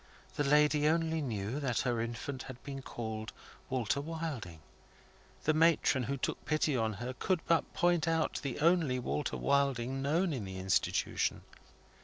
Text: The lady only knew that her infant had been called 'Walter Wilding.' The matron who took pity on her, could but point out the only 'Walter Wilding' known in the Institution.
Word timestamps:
The 0.33 0.43
lady 0.43 0.87
only 0.87 1.21
knew 1.21 1.59
that 1.59 1.81
her 1.81 2.01
infant 2.01 2.41
had 2.41 2.63
been 2.63 2.81
called 2.81 3.31
'Walter 3.69 4.01
Wilding.' 4.01 4.61
The 5.43 5.53
matron 5.53 6.01
who 6.05 6.17
took 6.17 6.43
pity 6.43 6.75
on 6.75 6.93
her, 6.93 7.13
could 7.13 7.41
but 7.45 7.71
point 7.75 8.07
out 8.07 8.39
the 8.41 8.59
only 8.61 8.97
'Walter 8.97 9.37
Wilding' 9.37 10.01
known 10.01 10.33
in 10.33 10.43
the 10.43 10.57
Institution. 10.57 11.43